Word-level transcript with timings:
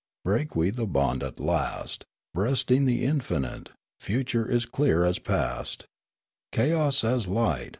Break 0.25 0.55
we 0.55 0.71
the 0.71 0.87
bond 0.87 1.21
at 1.21 1.39
last, 1.39 2.05
Breasting 2.33 2.85
the 2.85 3.03
infinite; 3.05 3.71
Future 3.99 4.49
is 4.49 4.65
clear 4.65 5.05
as 5.05 5.19
past, 5.19 5.85
Chaos 6.51 7.03
as 7.03 7.27
light. 7.27 7.69